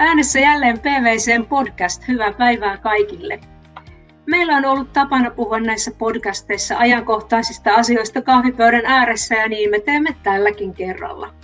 [0.00, 2.08] Äänessä jälleen PVCn podcast.
[2.08, 3.40] Hyvää päivää kaikille.
[4.26, 10.16] Meillä on ollut tapana puhua näissä podcasteissa ajankohtaisista asioista kahvipöydän ääressä ja niin me teemme
[10.22, 11.34] tälläkin kerralla.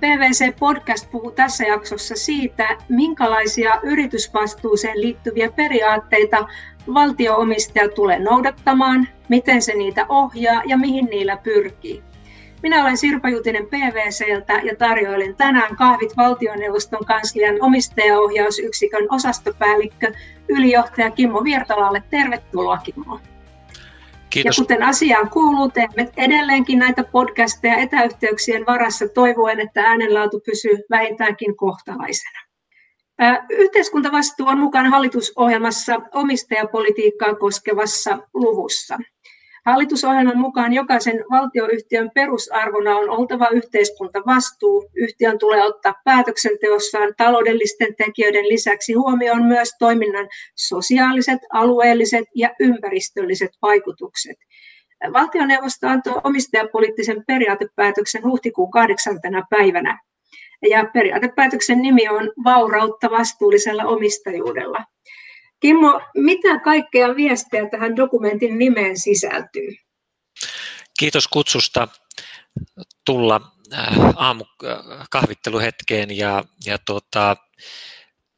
[0.00, 6.48] PVC Podcast puhuu tässä jaksossa siitä, minkälaisia yritysvastuuseen liittyviä periaatteita
[6.94, 12.09] valtioomistaja tulee noudattamaan, miten se niitä ohjaa ja mihin niillä pyrkii.
[12.62, 20.12] Minä olen Sirpa Jutinen PVCltä ja tarjoilen tänään kahvit valtioneuvoston kanslian omistajaohjausyksikön osastopäällikkö
[20.48, 22.02] ylijohtaja Kimmo Virtalalle.
[22.10, 23.20] Tervetuloa Kimmo.
[24.30, 24.58] Kiitos.
[24.58, 31.56] Ja kuten asiaan kuuluu, teemme edelleenkin näitä podcasteja etäyhteyksien varassa toivoen, että äänenlaatu pysyy vähintäänkin
[31.56, 32.40] kohtalaisena.
[33.50, 38.98] Yhteiskuntavastuu on mukana hallitusohjelmassa omistajapolitiikkaa koskevassa luvussa.
[39.66, 44.90] Hallitusohjelman mukaan jokaisen valtioyhtiön perusarvona on oltava yhteiskuntavastuu.
[44.94, 54.36] Yhtiön tulee ottaa päätöksenteossaan taloudellisten tekijöiden lisäksi huomioon myös toiminnan sosiaaliset, alueelliset ja ympäristölliset vaikutukset.
[55.12, 60.00] Valtioneuvosto antoi omistajapoliittisen periaatepäätöksen huhtikuun kahdeksantena päivänä.
[60.70, 64.84] Ja periaatepäätöksen nimi on Vaurautta vastuullisella omistajuudella.
[65.60, 69.76] Kimmo, mitä kaikkea viestejä tähän dokumentin nimeen sisältyy?
[70.98, 71.88] Kiitos kutsusta
[73.04, 73.40] tulla
[73.74, 73.86] äh,
[74.16, 77.36] aamukahvitteluhetkeen ja, ja tuota,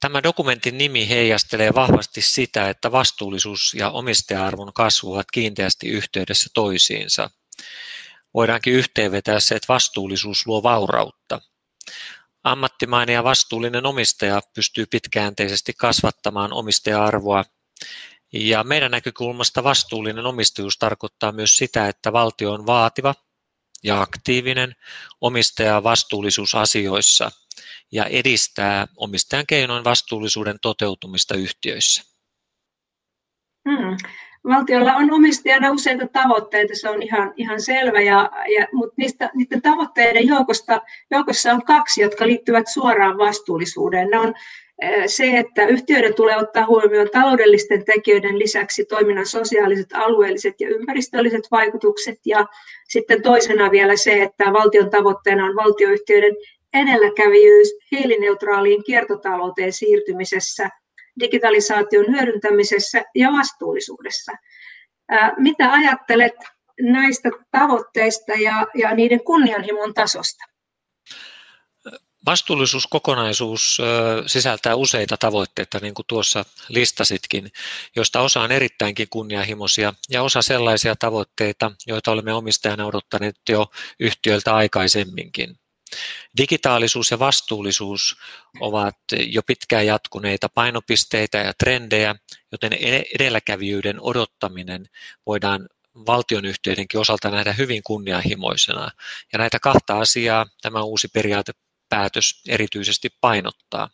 [0.03, 7.31] Tämä dokumentin nimi heijastelee vahvasti sitä, että vastuullisuus ja omistaja-arvon kasvu ovat kiinteästi yhteydessä toisiinsa.
[8.34, 11.41] Voidaankin yhteenvetää se, että vastuullisuus luo vaurautta.
[12.45, 17.45] Ammattimainen ja vastuullinen omistaja pystyy pitkäänteisesti kasvattamaan omistaja-arvoa
[18.33, 23.15] ja meidän näkökulmasta vastuullinen omistajuus tarkoittaa myös sitä, että valtio on vaativa
[23.85, 24.77] ja aktiivinen
[25.20, 27.31] omistaja vastuullisuusasioissa
[27.93, 32.02] ja edistää omistajan keinoin vastuullisuuden toteutumista yhtiöissä.
[33.69, 33.97] Hmm.
[34.48, 39.63] Valtiolla on omistajana useita tavoitteita, se on ihan, ihan selvä, ja, ja, mutta niistä, niiden
[39.63, 44.08] tavoitteiden joukosta, joukossa on kaksi, jotka liittyvät suoraan vastuullisuuteen.
[44.11, 44.35] Ne on
[44.83, 51.45] eh, se, että yhtiöiden tulee ottaa huomioon taloudellisten tekijöiden lisäksi toiminnan sosiaaliset, alueelliset ja ympäristölliset
[51.51, 52.19] vaikutukset.
[52.27, 52.47] Ja
[52.89, 56.36] sitten toisena vielä se, että valtion tavoitteena on valtioyhtiöiden
[56.75, 60.69] edelläkävijyys hiilineutraaliin kiertotalouteen siirtymisessä–
[61.20, 64.33] digitalisaation hyödyntämisessä ja vastuullisuudessa.
[65.36, 66.34] Mitä ajattelet
[66.80, 70.45] näistä tavoitteista ja, ja niiden kunnianhimon tasosta?
[72.27, 73.78] Vastuullisuuskokonaisuus
[74.27, 77.51] sisältää useita tavoitteita, niin kuin tuossa listasitkin,
[77.96, 83.67] joista osa on erittäinkin kunnianhimoisia ja osa sellaisia tavoitteita, joita olemme omistajana odottaneet jo
[84.01, 85.58] yhtiöltä aikaisemminkin.
[86.36, 88.17] Digitaalisuus ja vastuullisuus
[88.61, 92.14] ovat jo pitkään jatkuneita painopisteitä ja trendejä,
[92.53, 92.73] joten
[93.14, 94.86] edelläkävijyyden odottaminen
[95.27, 98.91] voidaan valtionyhtiöidenkin osalta nähdä hyvin kunnianhimoisena.
[99.33, 103.91] Ja näitä kahta asiaa tämä uusi periaatepäätös erityisesti painottaa.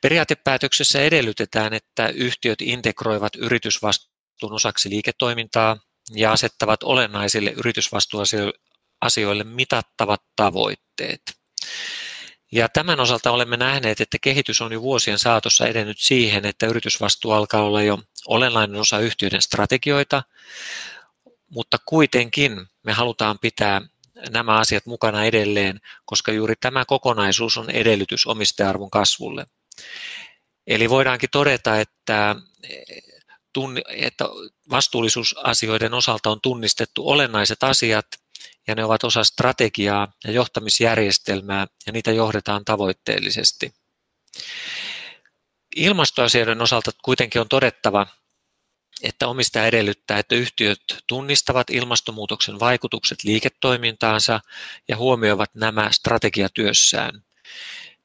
[0.00, 5.76] Periaatepäätöksessä edellytetään, että yhtiöt integroivat yritysvastuun osaksi liiketoimintaa
[6.14, 8.58] ja asettavat olennaisille yritysvastuuasioille
[9.04, 11.22] asioille mitattavat tavoitteet.
[12.52, 17.32] Ja tämän osalta olemme nähneet, että kehitys on jo vuosien saatossa edennyt siihen, että yritysvastuu
[17.32, 20.22] alkaa olla jo olennainen osa yhtiöiden strategioita,
[21.50, 23.80] mutta kuitenkin me halutaan pitää
[24.30, 29.46] nämä asiat mukana edelleen, koska juuri tämä kokonaisuus on edellytys omistajarvon kasvulle.
[30.66, 32.36] Eli voidaankin todeta, että,
[33.88, 34.24] että
[34.70, 38.06] vastuullisuusasioiden osalta on tunnistettu olennaiset asiat
[38.66, 43.74] ja ne ovat osa strategiaa ja johtamisjärjestelmää ja niitä johdetaan tavoitteellisesti.
[45.76, 48.06] Ilmastoasioiden osalta kuitenkin on todettava,
[49.02, 54.40] että omistaja edellyttää, että yhtiöt tunnistavat ilmastonmuutoksen vaikutukset liiketoimintaansa
[54.88, 57.24] ja huomioivat nämä strategiatyössään.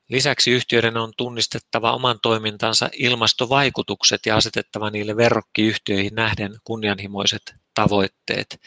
[0.10, 8.62] Lisäksi yhtiöiden on tunnistettava oman toimintansa ilmastovaikutukset ja asetettava niille verrokkiyhtiöihin nähden kunnianhimoiset tavoitteet.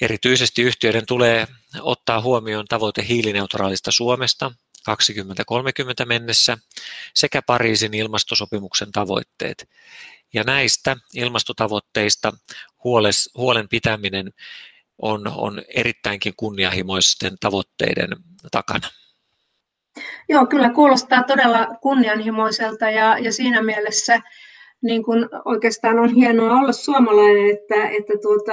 [0.00, 1.46] Erityisesti yhtiöiden tulee
[1.80, 4.52] ottaa huomioon tavoite hiilineutraalista Suomesta
[4.84, 6.58] 2030 mennessä
[7.14, 9.68] sekä Pariisin ilmastosopimuksen tavoitteet.
[10.34, 12.32] Ja näistä ilmastotavoitteista
[13.36, 14.32] huolen pitäminen
[14.98, 18.08] on, on erittäinkin kunnianhimoisten tavoitteiden
[18.50, 18.88] takana.
[20.28, 24.20] Joo, kyllä kuulostaa todella kunnianhimoiselta ja, ja siinä mielessä
[24.82, 28.52] niin kuin oikeastaan on hienoa olla suomalainen, että, että tuota,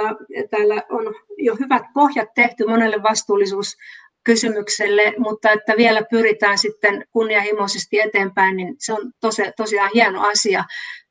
[0.50, 3.76] täällä on jo hyvät pohjat tehty monelle vastuullisuus
[4.24, 10.64] kysymykselle, mutta että vielä pyritään sitten kunnianhimoisesti eteenpäin, niin se on tosi, tosiaan hieno asia.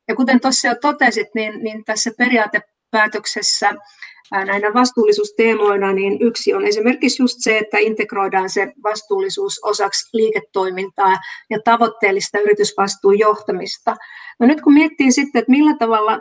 [0.08, 2.10] Ja kuten tuossa jo totesit, niin, niin tässä
[2.90, 3.74] periaatepäätöksessä
[4.32, 11.16] näinä vastuullisuusteemoina, niin yksi on esimerkiksi just se, että integroidaan se vastuullisuus osaksi liiketoimintaa
[11.50, 13.96] ja tavoitteellista yritysvastuun johtamista.
[14.40, 16.20] No nyt kun miettii sitten, että millä tavalla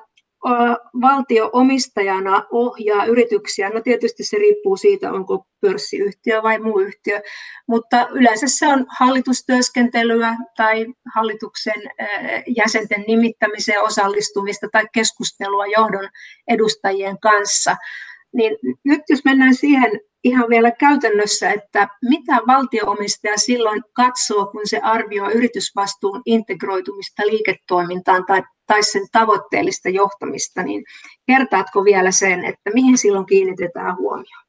[1.02, 7.22] valtio omistajana ohjaa yrityksiä, no tietysti se riippuu siitä, onko pörssiyhtiö vai muu yhtiö,
[7.68, 11.82] mutta yleensä se on hallitustyöskentelyä tai hallituksen
[12.58, 16.10] jäsenten nimittämiseen osallistumista tai keskustelua johdon
[16.48, 17.78] edustajien kanssa.
[18.34, 24.80] Niin nyt jos mennään siihen ihan vielä käytännössä, että mitä valtioomistaja silloin katsoo, kun se
[24.84, 30.84] arvioi yritysvastuun integroitumista liiketoimintaan tai, tai sen tavoitteellista johtamista, niin
[31.28, 34.44] kertaatko vielä sen, että mihin silloin kiinnitetään huomioon?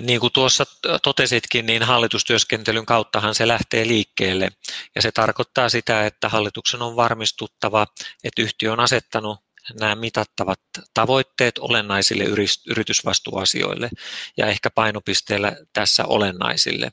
[0.00, 0.64] Niin kuin tuossa
[1.02, 4.48] totesitkin, niin hallitustyöskentelyn kauttahan se lähtee liikkeelle.
[4.94, 7.86] Ja se tarkoittaa sitä, että hallituksen on varmistuttava,
[8.24, 9.38] että yhtiö on asettanut
[9.80, 10.60] nämä mitattavat
[10.94, 12.24] tavoitteet olennaisille
[12.66, 13.90] yritysvastuuasioille
[14.36, 16.92] ja ehkä painopisteellä tässä olennaisille.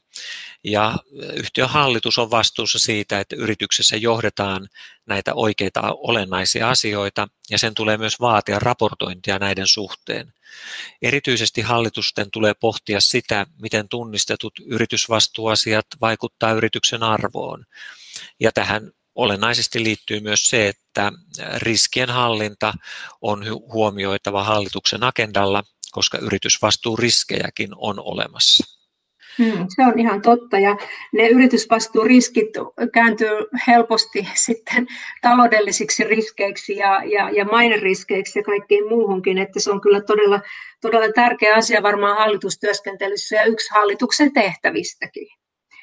[0.63, 0.98] Ja
[1.33, 4.69] yhtiön hallitus on vastuussa siitä, että yrityksessä johdetaan
[5.06, 10.33] näitä oikeita olennaisia asioita ja sen tulee myös vaatia raportointia näiden suhteen.
[11.01, 17.66] Erityisesti hallitusten tulee pohtia sitä, miten tunnistetut yritysvastuuasiat vaikuttaa yrityksen arvoon.
[18.39, 21.12] Ja tähän olennaisesti liittyy myös se, että
[21.57, 22.74] riskien hallinta
[23.21, 28.80] on huomioitava hallituksen agendalla, koska yritysvastuuriskejäkin on olemassa.
[29.38, 30.77] Hmm, se on ihan totta ja
[31.13, 32.50] ne yritysvastuuriskit
[32.94, 33.30] kääntyy
[33.68, 34.88] helposti sitten
[35.21, 40.42] taloudellisiksi riskeiksi ja, ja, ja maineriskeiksi ja kaikkeen muuhunkin, että se on kyllä todella,
[40.81, 45.27] todella tärkeä asia varmaan hallitustyöskentelyssä ja yksi hallituksen tehtävistäkin.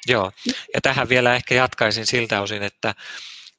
[0.07, 0.31] Joo,
[0.73, 2.95] ja tähän vielä ehkä jatkaisin siltä osin, että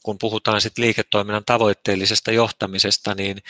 [0.02, 3.42] kun puhutaan sit liiketoiminnan tavoitteellisesta johtamisesta, niin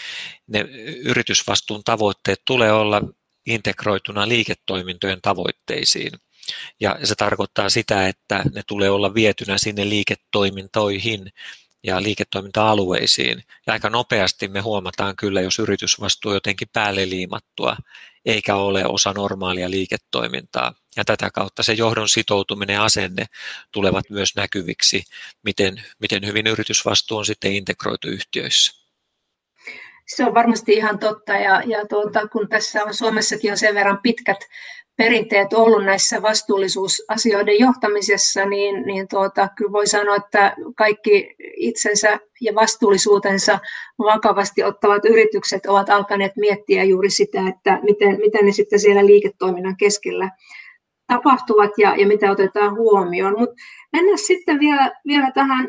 [0.46, 0.60] ne
[1.04, 3.02] yritysvastuun tavoitteet tulee olla
[3.46, 6.12] integroituna liiketoimintojen tavoitteisiin.
[6.80, 11.32] Ja se tarkoittaa sitä, että ne tulee olla vietynä sinne liiketoimintoihin
[11.82, 13.42] ja liiketoiminta-alueisiin.
[13.66, 17.76] Ja aika nopeasti me huomataan kyllä, jos yritysvastuu jotenkin päälle liimattua,
[18.24, 20.74] eikä ole osa normaalia liiketoimintaa.
[20.96, 23.26] Ja tätä kautta se johdon sitoutuminen ja asenne
[23.72, 25.04] tulevat myös näkyviksi,
[25.44, 28.78] miten, miten hyvin yritysvastuu on sitten integroitu yhtiöissä.
[30.06, 33.98] Se on varmasti ihan totta ja, ja tuota, kun tässä on Suomessakin on sen verran
[34.02, 34.38] pitkät
[34.98, 42.54] perinteet ollut näissä vastuullisuusasioiden johtamisessa, niin, niin tuota, kyllä voi sanoa, että kaikki itsensä ja
[42.54, 43.58] vastuullisuutensa
[43.98, 49.76] vakavasti ottavat yritykset ovat alkaneet miettiä juuri sitä, että miten, miten ne sitten siellä liiketoiminnan
[49.76, 50.30] keskellä
[51.06, 53.38] tapahtuvat ja, ja mitä otetaan huomioon.
[53.38, 53.54] Mutta
[53.92, 55.68] mennään sitten vielä, vielä tähän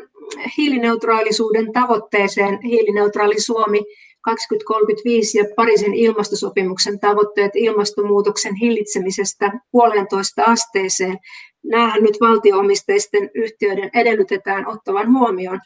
[0.56, 3.84] hiilineutraalisuuden tavoitteeseen, hiilineutraali Suomi
[4.20, 11.18] 2035 ja Pariisin ilmastosopimuksen tavoitteet ilmastonmuutoksen hillitsemisestä puolentoista asteeseen.
[11.64, 15.60] Nämähän nyt valtioomisteisten yhtiöiden edellytetään ottavan huomioon.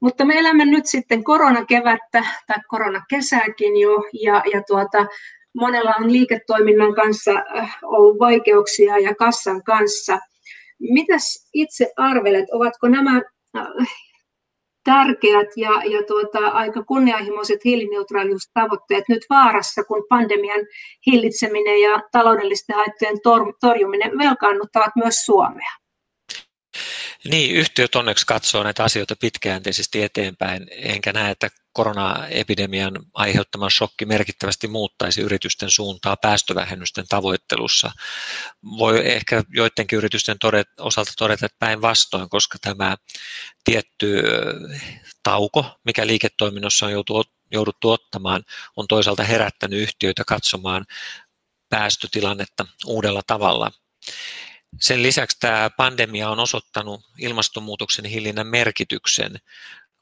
[0.00, 5.06] Mutta me elämme nyt sitten koronakevättä tai koronakesääkin jo, ja, ja tuota,
[5.54, 10.18] monella on liiketoiminnan kanssa äh, ollut vaikeuksia ja kassan kanssa.
[10.80, 13.22] Mitäs itse arvelet, ovatko nämä
[13.56, 13.66] äh,
[14.84, 20.66] tärkeät ja, ja tuota, aika kunnianhimoiset hiilineutraaliustavoitteet nyt vaarassa, kun pandemian
[21.06, 23.18] hillitseminen ja taloudellisten haittojen
[23.60, 25.81] torjuminen velkaannuttavat myös Suomea?
[27.24, 34.68] Niin, yhtiöt onneksi katsoo näitä asioita pitkäjänteisesti eteenpäin, enkä näe, että koronaepidemian aiheuttama shokki merkittävästi
[34.68, 37.92] muuttaisi yritysten suuntaa päästövähennysten tavoittelussa.
[38.78, 40.36] Voi ehkä joidenkin yritysten
[40.80, 42.96] osalta todeta, että päinvastoin, koska tämä
[43.64, 44.22] tietty
[45.22, 46.92] tauko, mikä liiketoiminnassa on
[47.50, 48.42] jouduttu ottamaan,
[48.76, 50.86] on toisaalta herättänyt yhtiöitä katsomaan
[51.68, 53.70] päästötilannetta uudella tavalla.
[54.80, 59.40] Sen lisäksi tämä pandemia on osoittanut ilmastonmuutoksen hillinnän merkityksen,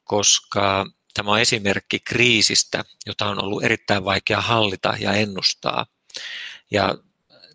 [0.03, 5.85] koska tämä on esimerkki kriisistä, jota on ollut erittäin vaikea hallita ja ennustaa.
[6.71, 6.95] Ja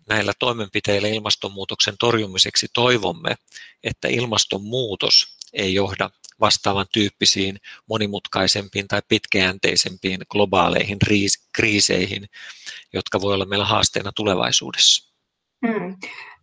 [0.09, 3.35] näillä toimenpiteillä ilmastonmuutoksen torjumiseksi toivomme,
[3.83, 6.09] että ilmastonmuutos ei johda
[6.39, 7.59] vastaavan tyyppisiin
[7.89, 10.97] monimutkaisempiin tai pitkäjänteisempiin globaaleihin
[11.53, 12.29] kriiseihin,
[12.93, 15.13] jotka voi olla meillä haasteena tulevaisuudessa.
[15.67, 15.97] Hmm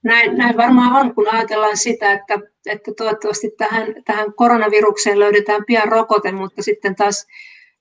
[0.05, 2.35] näin, näin varmaan on, kun ajatellaan sitä, että,
[2.67, 7.27] että toivottavasti tähän, tähän koronavirukseen löydetään pian rokote, mutta sitten taas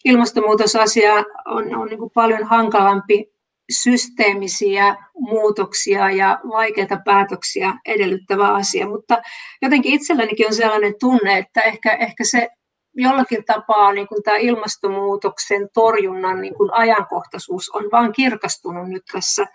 [0.06, 1.14] ilmastonmuutosasia
[1.46, 3.34] on, on niin kuin paljon hankalampi
[3.72, 9.22] systeemisiä muutoksia ja vaikeita päätöksiä edellyttävä asia, mutta
[9.62, 12.50] jotenkin itsellänikin on sellainen tunne, että ehkä, ehkä se
[12.96, 19.46] jollakin tapaa niin kuin tämä ilmastonmuutoksen torjunnan niin kuin ajankohtaisuus on vaan kirkastunut nyt tässä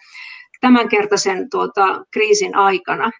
[0.61, 3.11] tämänkertaisen tuota, kriisin aikana.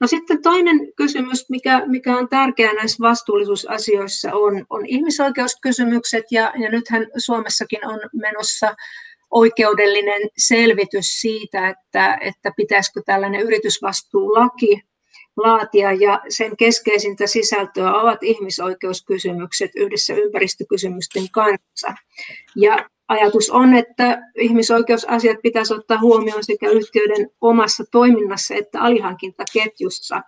[0.00, 6.70] No sitten toinen kysymys, mikä, mikä on tärkeä näissä vastuullisuusasioissa, on, on ihmisoikeuskysymykset, ja, ja
[6.70, 8.74] nythän Suomessakin on menossa
[9.30, 14.82] oikeudellinen selvitys siitä, että, että pitäisikö tällainen yritysvastuulaki
[15.36, 21.94] laatia, ja sen keskeisintä sisältöä ovat ihmisoikeuskysymykset yhdessä ympäristökysymysten kanssa.
[22.56, 30.22] Ja ajatus on, että ihmisoikeusasiat pitäisi ottaa huomioon sekä yhtiöiden omassa toiminnassa että alihankintaketjussa.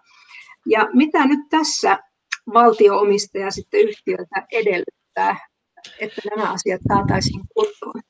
[0.67, 1.99] Ja mitä nyt tässä
[2.55, 5.49] valtioomistaja sitten yhtiöltä edellyttää,
[5.99, 8.03] että nämä asiat saataisiin kuntoon?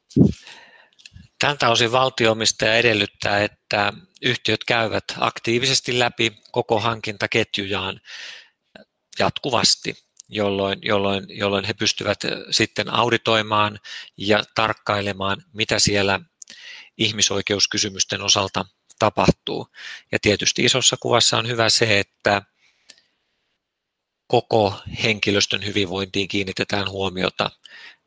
[1.39, 8.01] Tältä osin valtioomistaja edellyttää, että yhtiöt käyvät aktiivisesti läpi koko hankintaketjujaan
[9.19, 9.95] jatkuvasti
[10.35, 12.19] jolloin, jolloin, jolloin he pystyvät
[12.51, 13.79] sitten auditoimaan
[14.17, 16.21] ja tarkkailemaan, mitä siellä
[16.99, 18.65] ihmisoikeuskysymysten osalta
[18.99, 19.67] tapahtuu.
[20.13, 22.43] Ja tietysti isossa kuvassa on hyvä se, että
[24.27, 27.51] koko henkilöstön hyvinvointiin kiinnitetään huomiota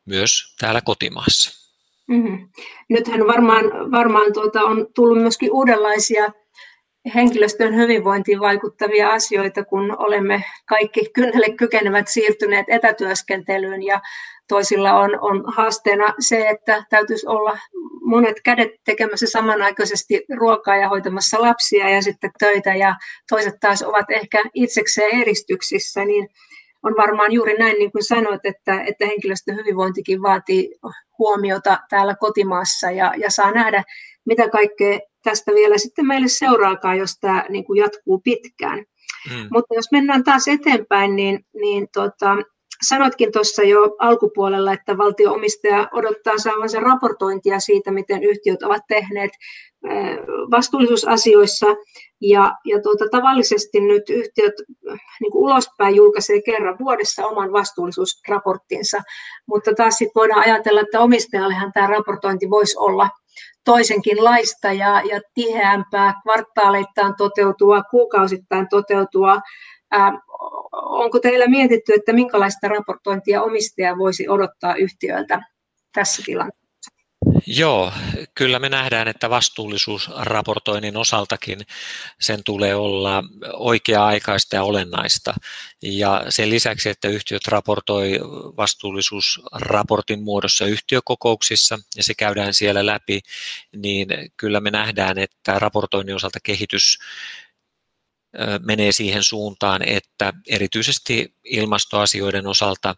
[0.04, 1.66] myös täällä kotimaassa.
[2.06, 2.48] Mm-hmm.
[2.88, 6.32] Nythän varmaan, varmaan tuota, on tullut myöskin uudenlaisia
[7.14, 13.82] henkilöstön hyvinvointiin vaikuttavia asioita, kun olemme kaikki kynnelle kykenevät siirtyneet etätyöskentelyyn.
[13.82, 14.00] Ja
[14.48, 17.58] toisilla on, on haasteena se, että täytyisi olla
[18.00, 22.94] monet kädet tekemässä samanaikaisesti ruokaa ja hoitamassa lapsia ja sitten töitä ja
[23.28, 26.28] toiset taas ovat ehkä itsekseen eristyksissä, niin
[26.82, 30.74] on varmaan juuri näin niin kuin sanoit, että, että henkilöstön hyvinvointikin vaatii
[31.18, 33.82] huomiota täällä kotimaassa ja, ja saa nähdä,
[34.26, 38.78] mitä kaikkea tästä vielä sitten meille seuraakaan, jos tämä niin kuin jatkuu pitkään.
[38.78, 39.48] Mm.
[39.52, 42.36] Mutta jos mennään taas eteenpäin, niin, niin tota,
[42.88, 49.30] sanoitkin tuossa jo alkupuolella, että valtioomistaja odottaa saavansa raportointia siitä, miten yhtiöt ovat tehneet
[50.50, 51.66] vastuullisuusasioissa.
[52.20, 54.54] Ja, ja tuota, tavallisesti nyt yhtiöt
[55.20, 59.02] niin kuin ulospäin julkaisee kerran vuodessa oman vastuullisuusraporttinsa,
[59.46, 63.08] mutta taas sit voidaan ajatella, että omistajallehan tämä raportointi voisi olla
[63.64, 69.40] toisenkin laista ja, ja tiheämpää, kvartaaleittain toteutua, kuukausittain toteutua.
[69.90, 70.12] Ää,
[70.72, 75.40] onko teillä mietitty, että minkälaista raportointia omistaja voisi odottaa yhtiöltä
[75.94, 76.65] tässä tilanteessa?
[77.46, 77.92] Joo,
[78.34, 81.60] kyllä me nähdään, että vastuullisuusraportoinnin osaltakin
[82.20, 85.34] sen tulee olla oikea-aikaista ja olennaista.
[85.82, 88.18] Ja sen lisäksi, että yhtiöt raportoi
[88.56, 93.20] vastuullisuusraportin muodossa yhtiökokouksissa ja se käydään siellä läpi,
[93.76, 96.98] niin kyllä me nähdään, että raportoinnin osalta kehitys
[98.60, 102.94] menee siihen suuntaan, että erityisesti ilmastoasioiden osalta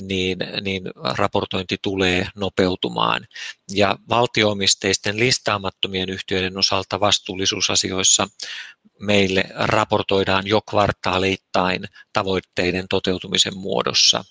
[0.00, 3.26] niin, niin raportointi tulee nopeutumaan.
[3.72, 8.28] Ja valtioomisteisten listaamattomien yhtiöiden osalta vastuullisuusasioissa
[9.00, 14.24] meille raportoidaan jo kvartaaleittain tavoitteiden toteutumisen muodossa.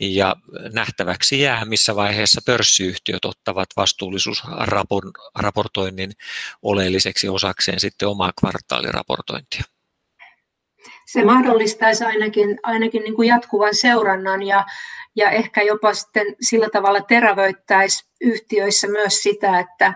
[0.00, 0.36] Ja
[0.72, 6.12] nähtäväksi jää, missä vaiheessa pörssiyhtiöt ottavat vastuullisuusraportoinnin
[6.62, 9.64] oleelliseksi osakseen sitten omaa kvartaaliraportointia
[11.14, 14.64] se mahdollistaisi ainakin, ainakin niin kuin jatkuvan seurannan ja,
[15.16, 19.94] ja ehkä jopa sitten sillä tavalla terävöittäisi yhtiöissä myös sitä, että,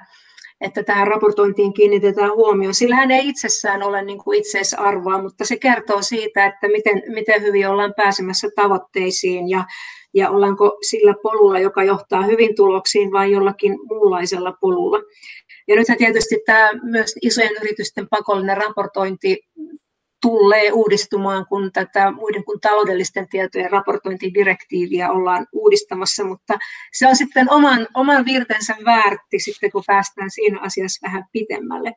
[0.61, 2.75] että tähän raportointiin kiinnitetään huomioon.
[2.75, 7.69] Sillähän ei itsessään ole niin kuin itseisarvoa, mutta se kertoo siitä, että miten, miten hyvin
[7.69, 9.65] ollaan pääsemässä tavoitteisiin ja,
[10.15, 14.99] ja ollaanko sillä polulla, joka johtaa hyvin tuloksiin vai jollakin muunlaisella polulla.
[15.69, 19.41] Ja nythän tietysti tämä myös isojen yritysten pakollinen raportointi
[20.23, 26.59] tulee uudistumaan, kun tätä muiden kuin taloudellisten tietojen raportointidirektiiviä ollaan uudistamassa, mutta
[26.93, 31.93] se on sitten oman, oman virtensä väärti sitten, kun päästään siinä asiassa vähän pitemmälle.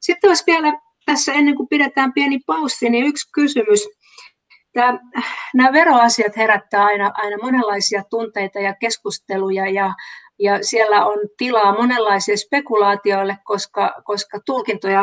[0.00, 0.72] Sitten olisi vielä
[1.06, 3.88] tässä ennen kuin pidetään pieni paussi, niin yksi kysymys.
[4.72, 4.98] Tämä,
[5.54, 9.94] nämä veroasiat herättää aina, aina monenlaisia tunteita ja keskusteluja ja
[10.40, 15.02] ja siellä on tilaa monenlaisille spekulaatioille, koska, koska tulkintoja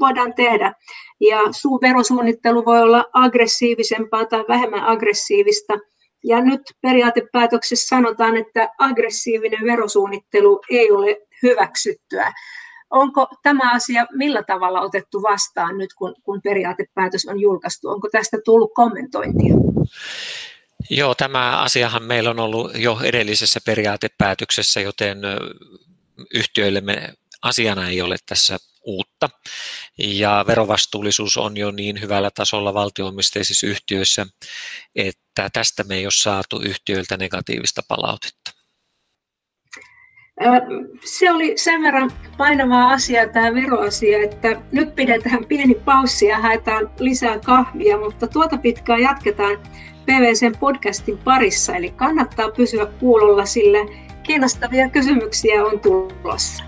[0.00, 0.72] voidaan tehdä.
[1.20, 1.38] Ja
[1.82, 5.74] verosuunnittelu voi olla aggressiivisempaa tai vähemmän aggressiivista.
[6.24, 12.32] Ja nyt periaatepäätöksessä sanotaan, että aggressiivinen verosuunnittelu ei ole hyväksyttyä.
[12.90, 17.88] Onko tämä asia millä tavalla otettu vastaan nyt, kun, kun periaatepäätös on julkaistu?
[17.88, 19.54] Onko tästä tullut kommentointia?
[20.90, 25.18] Joo, tämä asiahan meillä on ollut jo edellisessä periaatepäätöksessä, joten
[26.34, 29.30] yhtiöille me asiana ei ole tässä uutta.
[29.98, 34.26] Ja verovastuullisuus on jo niin hyvällä tasolla valtioomisteisissa yhtiöissä,
[34.96, 38.50] että tästä me ei ole saatu yhtiöiltä negatiivista palautetta.
[41.04, 46.90] Se oli sen verran painavaa asiaa tämä veroasia, että nyt pidetään pieni paussi ja haetaan
[46.98, 49.58] lisää kahvia, mutta tuota pitkään jatketaan
[50.08, 53.78] PVCn podcastin parissa, eli kannattaa pysyä kuulolla, sillä
[54.22, 56.64] kiinnostavia kysymyksiä on tulossa.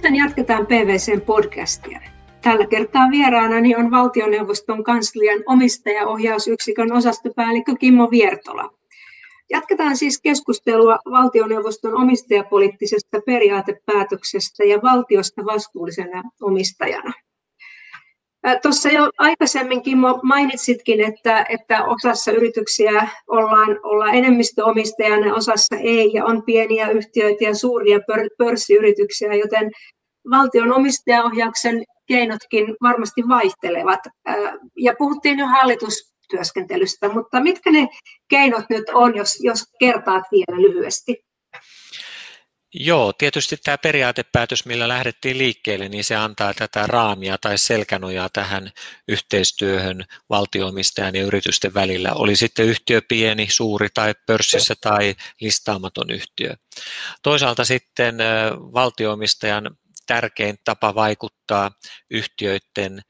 [0.00, 2.00] Sitten jatketaan PVCn podcastia.
[2.42, 8.70] Tällä kertaa vieraanani on valtioneuvoston kanslian omistajaohjausyksikön osastopäällikkö Kimmo Viertola.
[9.50, 17.12] Jatketaan siis keskustelua valtioneuvoston omistajapoliittisesta periaatepäätöksestä ja valtiosta vastuullisena omistajana.
[18.62, 26.42] Tuossa jo aikaisemminkin mainitsitkin, että, että osassa yrityksiä ollaan, ollaan enemmistöomistajana, osassa ei, ja on
[26.42, 27.98] pieniä yhtiöitä ja suuria
[28.38, 29.70] pörssiyrityksiä, joten
[30.30, 34.00] valtion omistajaohjauksen keinotkin varmasti vaihtelevat.
[34.76, 37.88] Ja puhuttiin jo hallitustyöskentelystä, mutta mitkä ne
[38.28, 41.29] keinot nyt on, jos, jos kertaat vielä lyhyesti?
[42.74, 48.70] Joo, tietysti tämä periaatepäätös, millä lähdettiin liikkeelle, niin se antaa tätä raamia tai selkänojaa tähän
[49.08, 52.12] yhteistyöhön valtioomistajan ja yritysten välillä.
[52.12, 56.54] Oli sitten yhtiö pieni, suuri tai pörssissä tai listaamaton yhtiö.
[57.22, 58.18] Toisaalta sitten
[58.56, 61.70] valtioomistajan tärkein tapa vaikuttaa
[62.10, 63.02] yhtiöiden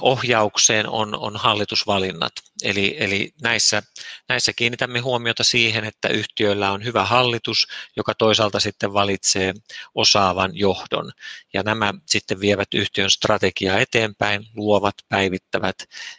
[0.00, 2.32] ohjaukseen on, on hallitusvalinnat.
[2.62, 3.82] Eli, eli näissä,
[4.28, 9.54] näissä kiinnitämme huomiota siihen, että yhtiöllä on hyvä hallitus, joka toisaalta sitten valitsee
[9.94, 11.12] osaavan johdon.
[11.52, 15.76] Ja nämä sitten vievät yhtiön strategiaa eteenpäin, luovat, päivittävät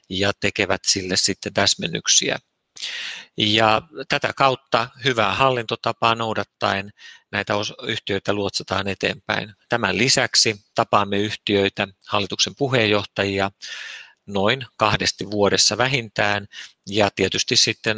[0.09, 2.39] ja tekevät sille sitten täsmennyksiä.
[3.37, 6.93] Ja tätä kautta hyvää hallintotapaa noudattaen
[7.33, 7.53] näitä
[7.87, 9.53] yhtiöitä luotsataan eteenpäin.
[9.69, 13.51] Tämän lisäksi tapaamme yhtiöitä, hallituksen puheenjohtajia,
[14.25, 16.47] noin kahdesti vuodessa vähintään,
[16.89, 17.97] ja tietysti sitten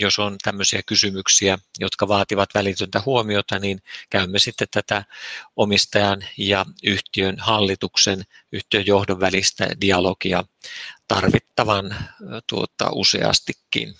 [0.00, 5.04] jos on tämmöisiä kysymyksiä, jotka vaativat välitöntä huomiota, niin käymme sitten tätä
[5.56, 8.22] omistajan ja yhtiön hallituksen,
[8.52, 10.44] yhtiön johdon välistä dialogia
[11.08, 11.94] tarvittavan
[12.46, 13.94] tuota, useastikin.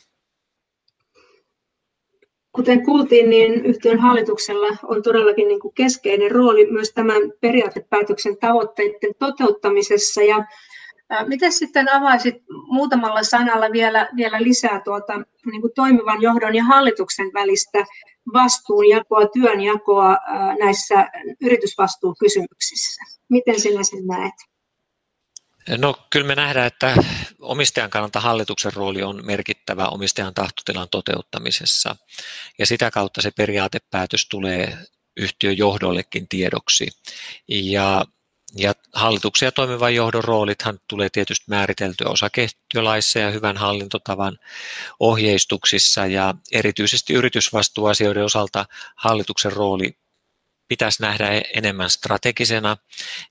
[2.52, 9.12] Kuten kuultiin, niin yhtiön hallituksella on todellakin niin kuin keskeinen rooli myös tämän periaatepäätöksen tavoitteiden
[9.18, 10.22] toteuttamisessa.
[10.22, 10.44] Ja
[11.26, 12.34] Miten sitten avaisit
[12.66, 17.84] muutamalla sanalla vielä, vielä lisää tuota, niin kuin toimivan johdon ja hallituksen välistä
[18.32, 20.16] vastuunjakoa, työnjakoa
[20.58, 21.10] näissä
[21.40, 23.04] yritysvastuukysymyksissä?
[23.28, 24.34] Miten sinä sen näet?
[25.68, 26.94] No kyllä me nähdään, että
[27.38, 31.96] omistajan kannalta hallituksen rooli on merkittävä omistajan tahtotilan toteuttamisessa
[32.58, 34.78] ja sitä kautta se periaatepäätös tulee
[35.16, 36.88] yhtiön johdollekin tiedoksi.
[37.48, 38.04] Ja
[38.56, 44.38] ja hallituksen ja toimivan johdon roolithan tulee tietysti määriteltyä osakeyhtiölaissa ja hyvän hallintotavan
[45.00, 49.96] ohjeistuksissa ja erityisesti yritysvastuuasioiden osalta hallituksen rooli
[50.70, 52.76] pitäisi nähdä enemmän strategisena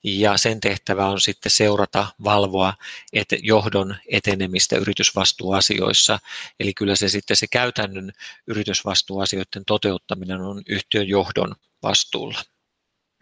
[0.04, 2.74] ja sen tehtävä on sitten seurata, valvoa
[3.14, 6.20] että johdon etenemistä yritysvastuuasioissa.
[6.60, 8.12] Eli kyllä se sitten se käytännön
[8.48, 12.40] yritysvastuuasioiden toteuttaminen on yhtiön johdon vastuulla.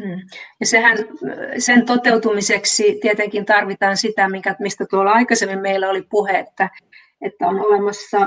[0.03, 0.21] Hmm.
[0.59, 0.97] Ja sehän,
[1.57, 6.69] sen toteutumiseksi tietenkin tarvitaan sitä, mikä, mistä tuolla aikaisemmin meillä oli puhe, että,
[7.21, 8.17] että on olemassa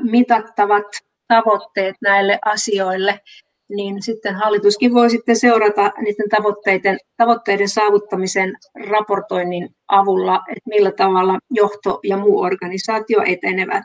[0.00, 0.86] mitattavat
[1.28, 3.20] tavoitteet näille asioille,
[3.76, 8.56] niin sitten hallituskin voi sitten seurata niiden tavoitteiden, tavoitteiden saavuttamisen
[8.90, 13.84] raportoinnin avulla, että millä tavalla johto ja muu organisaatio etenevät.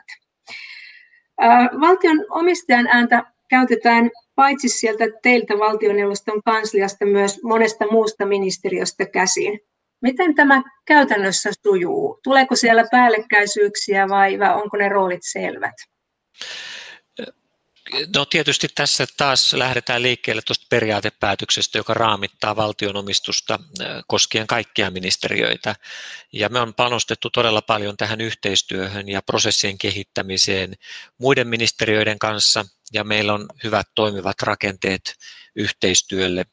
[1.80, 9.60] Valtion omistajan ääntä käytetään paitsi sieltä teiltä valtioneuvoston kansliasta myös monesta muusta ministeriöstä käsin.
[10.02, 12.20] Miten tämä käytännössä sujuu?
[12.24, 15.74] Tuleeko siellä päällekkäisyyksiä vai, vai onko ne roolit selvät?
[18.16, 23.58] No tietysti tässä taas lähdetään liikkeelle tuosta periaatepäätöksestä, joka raamittaa valtionomistusta
[24.06, 25.74] koskien kaikkia ministeriöitä.
[26.32, 30.74] Ja me on panostettu todella paljon tähän yhteistyöhön ja prosessien kehittämiseen
[31.18, 35.14] muiden ministeriöiden kanssa, ja meillä on hyvät toimivat rakenteet
[35.56, 36.44] yhteistyölle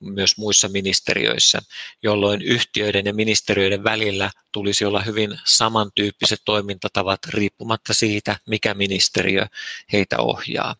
[0.00, 1.58] myös muissa ministeriöissä,
[2.02, 9.46] jolloin yhtiöiden ja ministeriöiden välillä tulisi olla hyvin samantyyppiset toimintatavat riippumatta siitä, mikä ministeriö
[9.92, 10.76] heitä ohjaa.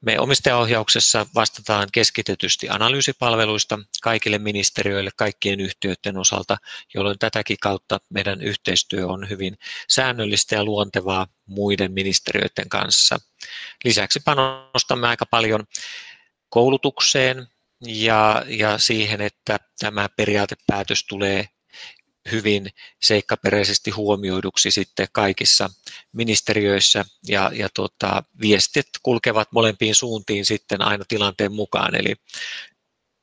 [0.00, 6.56] Me omistajaohjauksessa vastataan keskitetysti analyysipalveluista kaikille ministeriöille, kaikkien yhtiöiden osalta,
[6.94, 13.18] jolloin tätäkin kautta meidän yhteistyö on hyvin säännöllistä ja luontevaa muiden ministeriöiden kanssa.
[13.84, 15.64] Lisäksi panostamme aika paljon
[16.48, 17.46] koulutukseen
[17.86, 21.48] ja, ja siihen, että tämä periaatepäätös tulee
[22.32, 22.70] hyvin
[23.02, 25.70] seikkaperäisesti huomioiduksi sitten kaikissa
[26.12, 31.94] ministeriöissä ja, ja tota, viestit kulkevat molempiin suuntiin sitten aina tilanteen mukaan.
[31.94, 32.14] Eli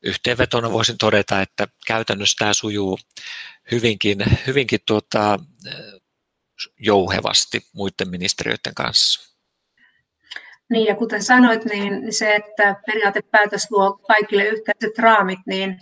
[0.03, 2.99] yhteenvetona voisin todeta, että käytännössä tämä sujuu
[3.71, 5.39] hyvinkin, hyvinkin tuota,
[6.79, 9.32] jouhevasti muiden ministeriöiden kanssa.
[10.73, 15.79] Niin ja kuten sanoit, niin se, että periaatepäätös luo kaikille yhteiset raamit, niin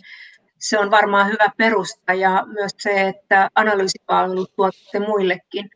[0.60, 5.70] se on varmaan hyvä perusta ja myös se, että analyysipalvelut tuotte muillekin.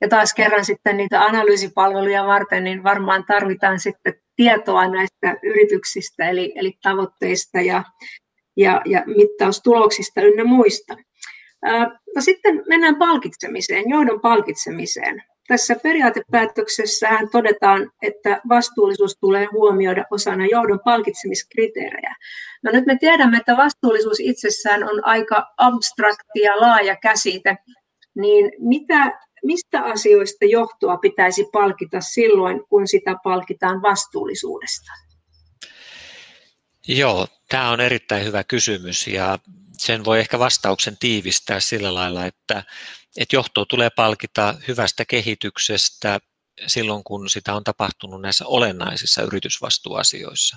[0.00, 6.52] Ja taas kerran sitten niitä analyysipalveluja varten, niin varmaan tarvitaan sitten tietoa näistä yrityksistä, eli,
[6.56, 7.84] eli tavoitteista ja,
[8.56, 10.96] ja, ja mittaustuloksista ynnä muista.
[12.14, 15.22] No sitten mennään palkitsemiseen, johdon palkitsemiseen.
[15.50, 22.14] Tässä periaatepäätöksessähän todetaan, että vastuullisuus tulee huomioida osana johdon palkitsemiskriteerejä.
[22.62, 27.56] No nyt me tiedämme, että vastuullisuus itsessään on aika abstrakti ja laaja käsite,
[28.14, 34.92] niin mitä, mistä asioista johtoa pitäisi palkita silloin, kun sitä palkitaan vastuullisuudesta?
[36.88, 39.38] Joo, tämä on erittäin hyvä kysymys ja
[39.78, 42.62] sen voi ehkä vastauksen tiivistää sillä lailla, että,
[43.16, 46.20] että johtoa tulee palkita hyvästä kehityksestä
[46.66, 50.56] silloin, kun sitä on tapahtunut näissä olennaisissa yritysvastuuasioissa.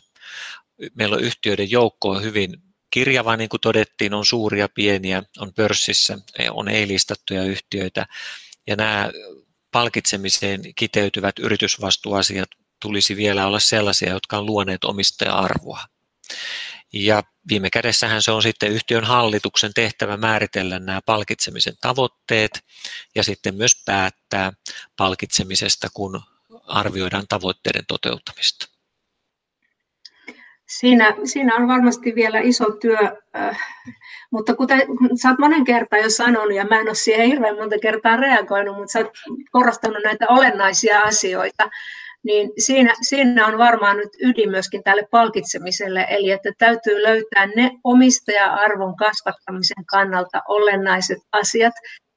[0.96, 6.18] Meillä on yhtiöiden joukko hyvin kirjava, niin kuin todettiin, on suuria, pieniä, on pörssissä,
[6.52, 8.06] on ei-listattuja yhtiöitä,
[8.68, 9.12] ja nämä
[9.72, 12.50] palkitsemiseen kiteytyvät yritysvastuuasiat
[12.82, 15.80] tulisi vielä olla sellaisia, jotka on luoneet omistaja-arvoa.
[16.94, 22.64] Ja viime kädessähän se on sitten yhtiön hallituksen tehtävä määritellä nämä palkitsemisen tavoitteet
[23.16, 24.52] ja sitten myös päättää
[24.98, 26.22] palkitsemisesta, kun
[26.68, 28.74] arvioidaan tavoitteiden toteuttamista.
[30.68, 32.98] Siinä, siinä on varmasti vielä iso työ,
[33.36, 33.58] äh,
[34.32, 34.82] mutta kuten
[35.22, 38.78] sä oot monen kertaan jo sanonut, ja mä en ole siihen hirveän monta kertaa reagoinut,
[38.78, 39.12] mutta sä oot
[39.52, 41.70] korostanut näitä olennaisia asioita,
[42.24, 47.72] niin siinä, siinä on varmaan nyt ydin myöskin tälle palkitsemiselle, eli että täytyy löytää ne
[47.84, 51.74] omistaja-arvon kasvattamisen kannalta olennaiset asiat,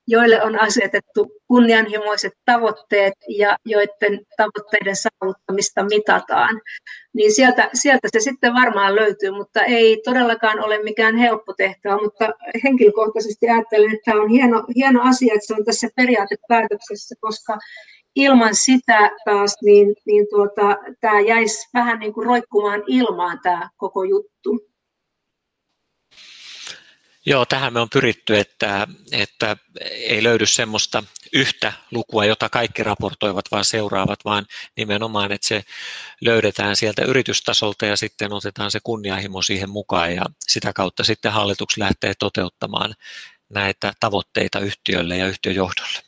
[0.09, 6.61] joille on asetettu kunnianhimoiset tavoitteet ja joiden tavoitteiden saavuttamista mitataan.
[7.15, 12.29] Niin sieltä, sieltä se sitten varmaan löytyy, mutta ei todellakaan ole mikään helppo tehtävä, mutta
[12.65, 17.59] henkilökohtaisesti ajattelen, että tämä on hieno, hieno asia, että se on tässä periaatepäätöksessä, koska
[18.17, 24.05] ilman sitä taas, niin, niin tuota, tämä jäisi vähän niin kuin roikkumaan ilmaan tämä koko
[24.05, 24.67] juttu.
[27.29, 31.03] Joo, tähän me on pyritty, että, että ei löydy semmoista
[31.33, 35.65] yhtä lukua, jota kaikki raportoivat, vaan seuraavat, vaan nimenomaan, että se
[36.21, 41.77] löydetään sieltä yritystasolta ja sitten otetaan se kunnianhimo siihen mukaan ja sitä kautta sitten hallitus
[41.79, 42.95] lähtee toteuttamaan
[43.49, 46.07] näitä tavoitteita yhtiölle ja yhtiöjohdolle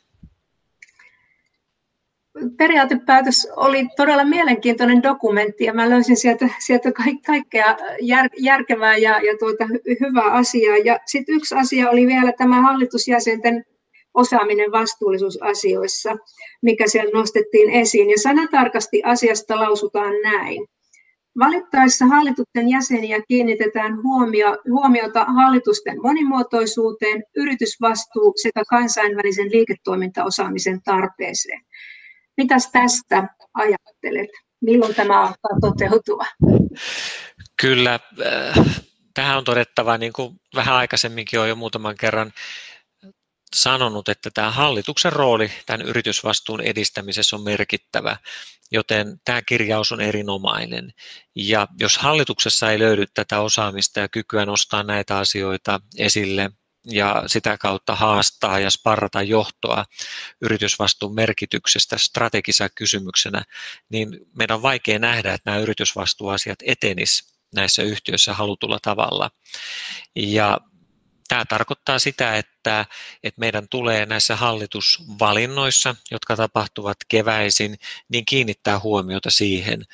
[2.57, 6.91] periaatepäätös oli todella mielenkiintoinen dokumentti ja mä löysin sieltä, sieltä
[7.25, 9.67] kaikkea jär, järkevää ja, ja tuota,
[9.99, 10.77] hyvää asiaa.
[10.77, 13.65] Ja sitten yksi asia oli vielä tämä hallitusjäsenten
[14.13, 16.17] osaaminen vastuullisuusasioissa,
[16.61, 18.09] mikä siellä nostettiin esiin.
[18.09, 20.65] Ja sanatarkasti asiasta lausutaan näin.
[21.39, 31.61] Valittaessa hallituksen jäseniä kiinnitetään huomio, huomiota hallitusten monimuotoisuuteen, yritysvastuu sekä kansainvälisen liiketoimintaosaamisen tarpeeseen.
[32.39, 34.29] Mitäs tästä ajattelet?
[34.61, 36.25] Milloin tämä alkaa toteutua?
[37.61, 38.65] Kyllä, äh,
[39.13, 42.33] tähän on todettava, niin kuin vähän aikaisemminkin on jo muutaman kerran
[43.55, 48.17] sanonut, että tämä hallituksen rooli tämän yritysvastuun edistämisessä on merkittävä,
[48.71, 50.93] joten tämä kirjaus on erinomainen.
[51.35, 56.51] Ja jos hallituksessa ei löydy tätä osaamista ja kykyä nostaa näitä asioita esille
[56.89, 59.85] ja sitä kautta haastaa ja sparrata johtoa
[60.41, 63.43] yritysvastuun merkityksestä strategisena kysymyksenä,
[63.89, 69.31] niin meidän on vaikea nähdä, että nämä yritysvastuuasiat etenis näissä yhtiöissä halutulla tavalla.
[70.15, 70.59] Ja
[71.27, 72.85] tämä tarkoittaa sitä, että,
[73.23, 77.77] että meidän tulee näissä hallitusvalinnoissa, jotka tapahtuvat keväisin,
[78.09, 79.85] niin kiinnittää huomiota siihen,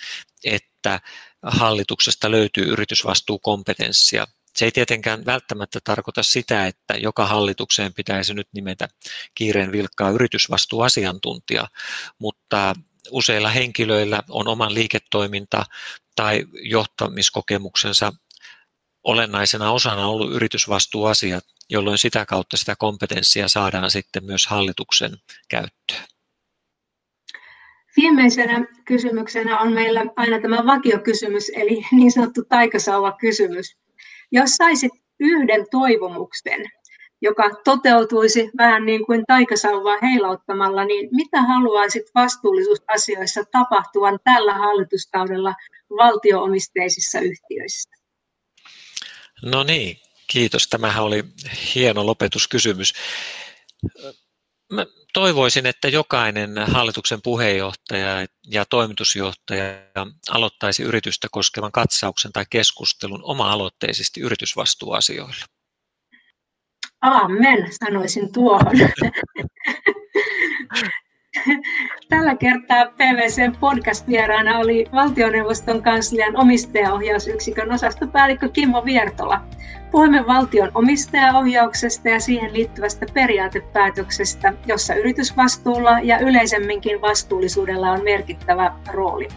[0.44, 1.00] että
[1.44, 4.28] hallituksesta löytyy yritysvastuukompetenssia.
[4.56, 8.88] Se ei tietenkään välttämättä tarkoita sitä, että joka hallitukseen pitäisi nyt nimetä
[9.36, 11.68] kiireen vilkkaa yritysvastuuasiantuntija,
[12.20, 12.74] mutta
[13.12, 15.66] useilla henkilöillä on oman liiketoiminta
[16.16, 18.14] tai johtamiskokemuksensa
[19.04, 25.12] olennaisena osana ollut yritysvastuuasiat, jolloin sitä kautta sitä kompetenssia saadaan sitten myös hallituksen
[25.50, 26.06] käyttöön.
[27.98, 33.85] Viimeisenä kysymyksenä on meillä aina tämä vakiokysymys, eli niin sanottu taikasauva-kysymys.
[34.32, 36.66] Jos saisit yhden toivomuksen,
[37.22, 45.54] joka toteutuisi vähän niin kuin taikasauvaa heilauttamalla, niin mitä haluaisit vastuullisuusasioissa tapahtuvan tällä hallituskaudella
[45.90, 47.90] valtioomisteisissa yhtiöissä?
[49.44, 50.68] No niin, kiitos.
[50.68, 51.24] Tämähän oli
[51.76, 52.94] hieno lopetuskysymys.
[54.74, 59.74] Mä toivoisin, että jokainen hallituksen puheenjohtaja ja toimitusjohtaja
[60.30, 65.46] aloittaisi yritystä koskevan katsauksen tai keskustelun oma-aloitteisesti yritysvastuuasioilla.
[67.02, 68.76] Amen, sanoisin tuohon.
[72.26, 79.42] Tällä kertaa PVCn podcast-vieraana oli valtioneuvoston kanslian omistajaohjausyksikön osastopäällikkö Kimmo Viertola.
[79.92, 89.28] Puhumme valtion omistajaohjauksesta ja siihen liittyvästä periaatepäätöksestä, jossa yritysvastuulla ja yleisemminkin vastuullisuudella on merkittävä rooli.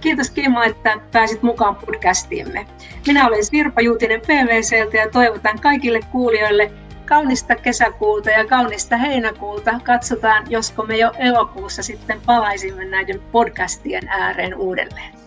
[0.00, 2.66] Kiitos Kimmo, että pääsit mukaan podcastiimme.
[3.06, 6.72] Minä olen Sirpa Juutinen PVCltä ja toivotan kaikille kuulijoille
[7.10, 9.80] kaunista kesäkuuta ja kaunista heinäkuuta.
[9.84, 15.19] Katsotaan, josko me jo elokuussa sitten palaisimme näiden podcastien ääreen uudelleen.